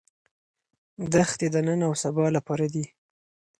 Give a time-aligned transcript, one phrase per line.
[1.13, 2.85] دښتې د نن او سبا لپاره دي.